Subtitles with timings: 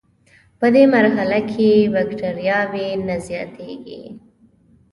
[0.59, 4.03] پدې مرحله کې بکټریاوې نه زیاتیږي.